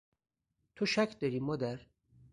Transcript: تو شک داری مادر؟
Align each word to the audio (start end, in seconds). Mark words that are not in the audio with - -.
تو 0.75 0.85
شک 0.85 1.09
داری 1.19 1.39
مادر؟ 1.39 1.79